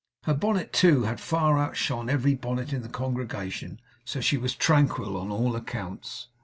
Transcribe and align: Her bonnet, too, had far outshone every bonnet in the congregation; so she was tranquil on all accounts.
Her 0.23 0.33
bonnet, 0.33 0.73
too, 0.73 1.03
had 1.03 1.19
far 1.21 1.59
outshone 1.59 2.09
every 2.09 2.33
bonnet 2.33 2.73
in 2.73 2.81
the 2.81 2.89
congregation; 2.89 3.79
so 4.03 4.19
she 4.19 4.35
was 4.35 4.55
tranquil 4.55 5.15
on 5.15 5.29
all 5.29 5.55
accounts. 5.55 6.29